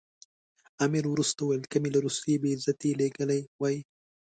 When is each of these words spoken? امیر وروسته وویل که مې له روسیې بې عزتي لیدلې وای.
امیر 0.85 1.05
وروسته 1.09 1.39
وویل 1.41 1.63
که 1.71 1.77
مې 1.81 1.89
له 1.95 1.99
روسیې 2.05 2.35
بې 2.41 2.49
عزتي 2.55 2.91
لیدلې 2.99 3.39
وای. 3.59 3.77